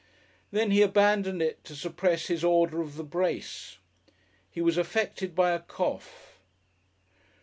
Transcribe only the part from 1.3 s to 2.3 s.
it to suppress